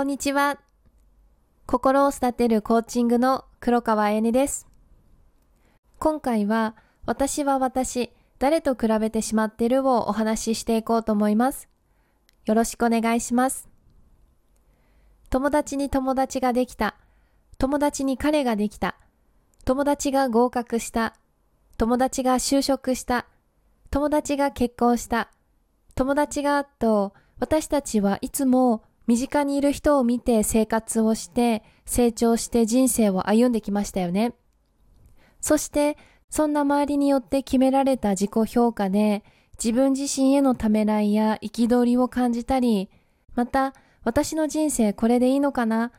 [0.00, 0.58] こんにちは。
[1.66, 4.66] 心を育てるコーチングの黒川彩音です。
[5.98, 11.68] 今回は、私は私、誰と比べてしまってるをお話ししていこうと思います。
[12.46, 13.68] よろしくお願いします。
[15.28, 16.96] 友達に友達ができた。
[17.58, 18.96] 友達に彼ができた。
[19.66, 21.14] 友達が合格した。
[21.76, 23.26] 友達が就職した。
[23.90, 25.30] 友達が結婚した。
[25.94, 34.34] 友達がと、私たちはいつも身近にいる人を見て生活をして成長して人生を歩んできましたよね。
[35.40, 35.96] そして
[36.28, 39.24] そんな周りによって決められた自己評価で
[39.54, 42.88] 自分自身へのためらいや憤りを感じたり、
[43.34, 43.74] また
[44.04, 45.90] 私の人生これでいいのかな？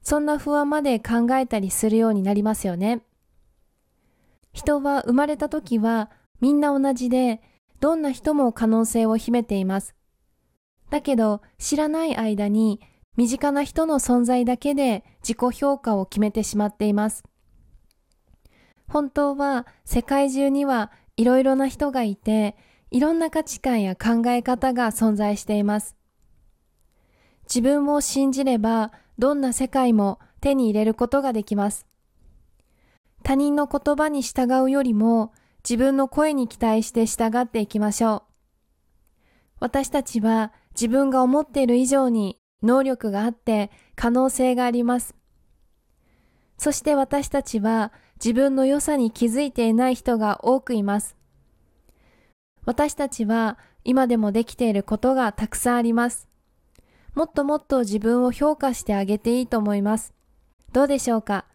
[0.00, 3.02] そんな不安まで考えたりするようになりますよね。
[4.54, 7.42] 人は生まれた時はみんな同じで
[7.80, 9.94] どんな人も可能性を秘めています。
[10.94, 12.80] だけど知らない間に
[13.16, 17.24] 身近な人の存在だけで自己評価を決めてしまっています。
[18.86, 22.56] 本当は世界中にはいろいろな人がいて、
[22.92, 25.96] いろんな価値観や考え方が存在しています。
[27.52, 31.88] 自分を信じればどんな世界も手に入れることができます。
[33.24, 35.32] 他人の言葉に従うよりも
[35.68, 38.33] 自分の声に期待して従っていきましょう。
[39.64, 45.14] 私たちは自分が思っている以上に能力があって可能性があります。
[46.58, 47.90] そして私たちは
[48.22, 51.16] 自分の良さに気づいていない人が多くいます。
[52.66, 56.28] 私たちは今でもできていることがたくさんあります。
[57.14, 60.12] もっともっと自分を評価してあげていいと思います。
[60.74, 61.46] どうでしょうか？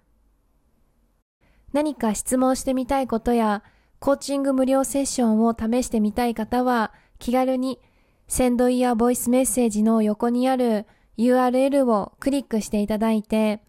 [1.73, 3.61] 何か質問してみたいことや
[3.99, 7.79] コーチング無料セッションを試してみたい方は気軽に
[8.29, 10.85] センドイヤーボイスメッセージの横にある
[11.17, 13.59] URL をクリックしていただいて、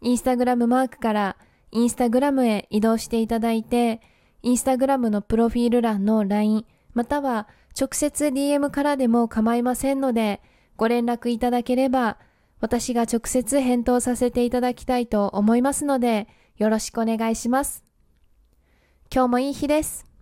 [0.00, 1.36] インスタグラムマークから
[1.70, 4.00] インスタグラムへ移動していただいて、
[4.42, 6.64] インスタグラムのプロフィール欄の LINE、
[6.94, 7.46] または
[7.78, 10.40] 直接 DM からでも構いませんので、
[10.78, 12.16] ご連絡いただければ、
[12.60, 16.26] 私が直接返答させていただきたいと思いますので、
[16.56, 17.84] よろしくお願いします。
[19.14, 20.15] 今日もいい日です。